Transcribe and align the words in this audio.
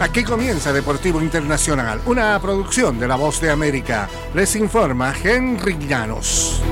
Aquí 0.00 0.24
comienza 0.24 0.72
Deportivo 0.72 1.20
Internacional, 1.20 2.00
una 2.06 2.40
producción 2.40 2.98
de 2.98 3.06
La 3.06 3.16
Voz 3.16 3.38
de 3.38 3.50
América. 3.50 4.08
Les 4.32 4.56
informa 4.56 5.12
Henry 5.22 5.76
Llanos. 5.86 6.62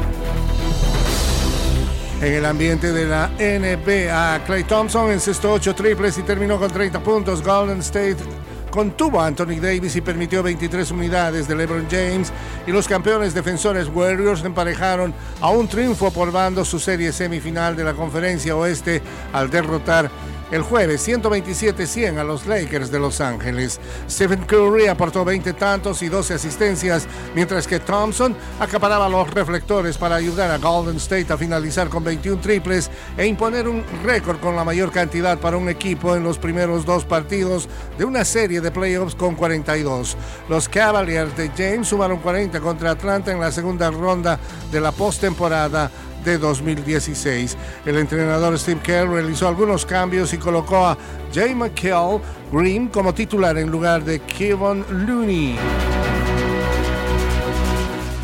En 2.23 2.33
el 2.33 2.47
ambiente 2.47 2.91
de 2.91 3.05
la 3.05 3.29
NBA, 3.39 4.45
Clay 4.47 4.65
Thompson 4.65 5.11
encestó 5.11 5.53
8 5.53 5.75
triples 5.75 6.17
y 6.17 6.23
terminó 6.23 6.59
con 6.59 6.71
30 6.71 7.01
puntos. 7.01 7.45
Golden 7.45 7.81
State 7.81 8.17
contuvo 8.71 9.21
a 9.21 9.27
Anthony 9.27 9.61
Davis 9.61 9.95
y 9.97 10.01
permitió 10.01 10.43
23 10.43 10.91
unidades 10.91 11.47
de 11.47 11.55
LeBron 11.55 11.87
James 11.91 12.33
y 12.67 12.73
los 12.73 12.89
campeones 12.89 13.35
defensores 13.35 13.89
Warriors 13.89 14.43
emparejaron 14.43 15.13
a 15.43 15.51
un 15.51 15.69
triunfo 15.69 16.11
por 16.11 16.33
su 16.65 16.79
serie 16.79 17.13
semifinal 17.13 17.77
de 17.77 17.85
la 17.85 17.93
conferencia 17.93 18.57
oeste 18.57 19.03
al 19.35 19.51
derrotar 19.51 20.11
el 20.51 20.63
jueves 20.63 21.07
127-100 21.07 22.19
a 22.19 22.25
los 22.25 22.47
Lakers 22.47 22.91
de 22.91 22.99
Los 22.99 23.21
Ángeles. 23.21 23.81
Stephen 24.09 24.45
Curry 24.45 24.87
aportó 24.87 25.25
20 25.25 25.53
tantos 25.55 26.03
y 26.03 26.09
12 26.09 26.35
asistencias, 26.35 27.07
mientras 27.35 27.67
que 27.67 27.81
Thompson 27.81 28.35
acaparaba 28.59 29.09
los 29.09 29.31
reflectores 29.31 29.99
para 29.99 30.17
ayudar 30.17 30.51
a 30.51 30.59
Golden 30.59 30.97
State 30.97 31.33
a 31.33 31.39
finalizar 31.39 31.89
con 31.89 32.05
21 32.05 32.41
triples 32.41 32.91
e 33.17 33.27
imponer 33.27 33.69
un 33.69 33.85
récord 34.05 34.39
con 34.41 34.57
la 34.57 34.65
mayor 34.65 34.91
cantidad 34.91 35.39
para 35.39 35.57
un 35.57 35.69
equipo 35.69 36.17
en 36.17 36.25
los 36.25 36.39
primeros 36.39 36.85
dos 36.85 37.05
partidos 37.05 37.69
de 37.99 38.05
una 38.05 38.25
serie 38.25 38.61
de 38.61 38.71
playoffs 38.71 39.15
con 39.15 39.35
42. 39.35 40.17
Los 40.49 40.69
Cavaliers 40.69 41.37
de 41.37 41.51
James 41.57 41.89
sumaron 41.89 42.19
40 42.19 42.61
contra 42.61 42.93
Atlanta 42.93 43.33
en 43.33 43.41
la 43.41 43.53
segunda 43.53 43.91
ronda 43.91 44.39
de 44.71 44.81
la 44.81 44.93
postemporada 44.93 45.91
de 46.29 46.39
2016. 46.39 47.57
El 47.87 47.97
entrenador 47.97 48.59
Steve 48.59 48.81
Kerr 48.83 49.09
realizó 49.09 49.49
algunos 49.49 49.87
cambios 49.87 50.33
y 50.35 50.39
colocó 50.39 50.87
a 50.87 50.99
Jay 51.33 51.55
McKell 51.55 52.21
Green 52.53 52.89
como 52.89 53.15
titular 53.15 53.57
en 53.57 53.71
lugar 53.71 54.05
de 54.05 54.21
Kevin 54.21 54.85
Looney. 55.07 55.57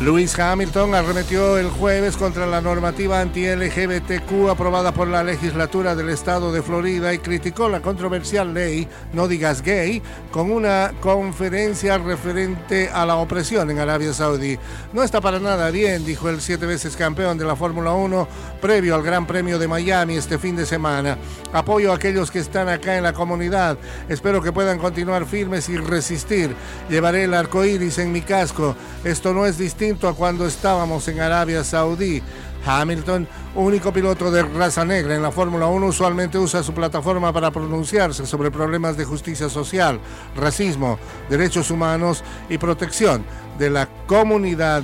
Lewis 0.01 0.37
Hamilton 0.37 0.93
arremetió 0.93 1.57
el 1.57 1.69
jueves 1.69 2.17
contra 2.17 2.45
la 2.45 2.59
normativa 2.59 3.21
anti-LGBTQ 3.21 4.49
aprobada 4.49 4.91
por 4.93 5.07
la 5.07 5.23
legislatura 5.23 5.95
del 5.95 6.09
estado 6.09 6.51
de 6.51 6.61
Florida 6.61 7.13
y 7.13 7.19
criticó 7.19 7.69
la 7.69 7.79
controversial 7.79 8.53
ley 8.53 8.89
No 9.13 9.29
digas 9.29 9.61
gay 9.61 10.01
con 10.31 10.51
una 10.51 10.91
conferencia 10.99 11.97
referente 11.97 12.89
a 12.89 13.05
la 13.05 13.15
opresión 13.15 13.71
en 13.71 13.79
Arabia 13.79 14.11
Saudí. 14.11 14.59
No 14.91 15.01
está 15.01 15.21
para 15.21 15.39
nada 15.39 15.71
bien, 15.71 16.03
dijo 16.03 16.27
el 16.27 16.41
siete 16.41 16.65
veces 16.65 16.97
campeón 16.97 17.37
de 17.37 17.45
la 17.45 17.55
Fórmula 17.55 17.93
1 17.93 18.27
previo 18.61 18.95
al 18.95 19.01
Gran 19.01 19.25
Premio 19.25 19.57
de 19.59 19.69
Miami 19.69 20.17
este 20.17 20.37
fin 20.37 20.57
de 20.57 20.65
semana. 20.65 21.17
Apoyo 21.53 21.93
a 21.93 21.95
aquellos 21.95 22.31
que 22.31 22.39
están 22.39 22.67
acá 22.67 22.97
en 22.97 23.03
la 23.03 23.13
comunidad. 23.13 23.77
Espero 24.09 24.41
que 24.41 24.51
puedan 24.51 24.77
continuar 24.77 25.25
firmes 25.25 25.69
y 25.69 25.77
resistir. 25.77 26.53
Llevaré 26.89 27.23
el 27.23 27.33
arco 27.33 27.63
iris 27.63 27.97
en 27.97 28.11
mi 28.11 28.21
casco. 28.21 28.75
Esto 29.05 29.33
no 29.33 29.45
es 29.45 29.57
distinto 29.57 29.85
a 30.03 30.13
cuando 30.13 30.45
estábamos 30.45 31.07
en 31.07 31.21
Arabia 31.21 31.63
Saudí. 31.63 32.21
Hamilton, 32.65 33.27
único 33.55 33.93
piloto 33.93 34.29
de 34.31 34.41
raza 34.43 34.83
negra 34.83 35.15
en 35.15 35.21
la 35.21 35.31
Fórmula 35.31 35.67
1, 35.67 35.85
usualmente 35.85 36.37
usa 36.37 36.63
su 36.63 36.73
plataforma 36.73 37.31
para 37.31 37.51
pronunciarse 37.51 38.25
sobre 38.25 38.51
problemas 38.51 38.97
de 38.97 39.05
justicia 39.05 39.49
social, 39.49 39.99
racismo, 40.35 40.99
derechos 41.29 41.71
humanos 41.71 42.23
y 42.49 42.57
protección 42.57 43.23
de 43.57 43.69
la 43.69 43.87
comunidad 44.07 44.83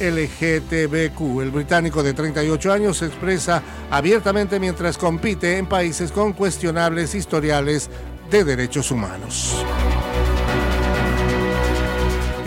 LGTBQ. 0.00 1.40
El 1.42 1.50
británico 1.50 2.02
de 2.02 2.14
38 2.14 2.72
años 2.72 2.96
se 2.96 3.06
expresa 3.06 3.62
abiertamente 3.90 4.58
mientras 4.58 4.98
compite 4.98 5.58
en 5.58 5.66
países 5.66 6.10
con 6.10 6.32
cuestionables 6.32 7.14
historiales 7.14 7.90
de 8.30 8.44
derechos 8.44 8.90
humanos. 8.90 9.54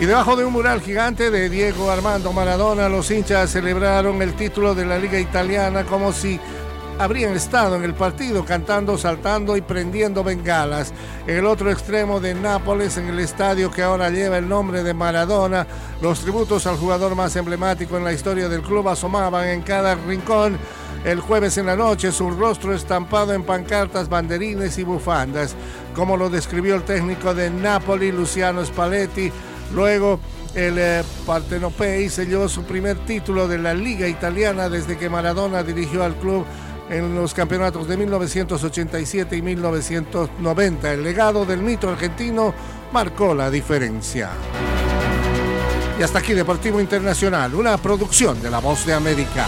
Y 0.02 0.04
debajo 0.04 0.34
de 0.34 0.44
un 0.44 0.52
mural 0.52 0.80
gigante 0.80 1.30
de 1.30 1.48
Diego 1.48 1.88
Armando 1.88 2.32
Maradona, 2.32 2.88
los 2.88 3.08
hinchas 3.08 3.52
celebraron 3.52 4.20
el 4.20 4.34
título 4.34 4.74
de 4.74 4.84
la 4.84 4.98
Liga 4.98 5.20
Italiana 5.20 5.84
como 5.84 6.12
si 6.12 6.40
habrían 6.98 7.34
estado 7.34 7.76
en 7.76 7.84
el 7.84 7.94
partido 7.94 8.44
cantando, 8.44 8.98
saltando 8.98 9.56
y 9.56 9.60
prendiendo 9.60 10.24
bengalas. 10.24 10.92
En 11.24 11.36
el 11.36 11.46
otro 11.46 11.70
extremo 11.70 12.18
de 12.18 12.34
Nápoles, 12.34 12.96
en 12.96 13.10
el 13.10 13.20
estadio 13.20 13.70
que 13.70 13.84
ahora 13.84 14.10
lleva 14.10 14.38
el 14.38 14.48
nombre 14.48 14.82
de 14.82 14.92
Maradona, 14.92 15.68
los 16.00 16.18
tributos 16.18 16.66
al 16.66 16.78
jugador 16.78 17.14
más 17.14 17.36
emblemático 17.36 17.96
en 17.96 18.02
la 18.02 18.12
historia 18.12 18.48
del 18.48 18.62
club 18.62 18.88
asomaban 18.88 19.46
en 19.46 19.62
cada 19.62 19.94
rincón. 19.94 20.58
El 21.04 21.20
jueves 21.20 21.58
en 21.58 21.66
la 21.66 21.76
noche, 21.76 22.10
su 22.10 22.28
rostro 22.28 22.74
estampado 22.74 23.34
en 23.34 23.44
pancartas, 23.44 24.08
banderines 24.08 24.78
y 24.78 24.82
bufandas, 24.82 25.54
como 25.94 26.16
lo 26.16 26.28
describió 26.28 26.74
el 26.74 26.82
técnico 26.82 27.34
de 27.34 27.50
Napoli, 27.50 28.10
Luciano 28.10 28.64
Spalletti, 28.64 29.32
Luego, 29.74 30.20
el 30.54 30.78
eh, 30.78 31.02
Partenopei 31.26 32.08
selló 32.08 32.48
su 32.48 32.64
primer 32.64 32.98
título 33.06 33.48
de 33.48 33.58
la 33.58 33.74
Liga 33.74 34.06
Italiana 34.06 34.68
desde 34.68 34.98
que 34.98 35.08
Maradona 35.08 35.62
dirigió 35.62 36.04
al 36.04 36.14
club 36.16 36.44
en 36.90 37.14
los 37.14 37.32
campeonatos 37.32 37.88
de 37.88 37.96
1987 37.96 39.36
y 39.36 39.42
1990. 39.42 40.92
El 40.92 41.02
legado 41.02 41.46
del 41.46 41.62
mito 41.62 41.88
argentino 41.88 42.54
marcó 42.92 43.34
la 43.34 43.50
diferencia. 43.50 44.30
Y 45.98 46.02
hasta 46.02 46.18
aquí 46.18 46.34
Deportivo 46.34 46.80
Internacional, 46.80 47.54
una 47.54 47.76
producción 47.78 48.42
de 48.42 48.50
La 48.50 48.58
Voz 48.58 48.84
de 48.84 48.94
América. 48.94 49.46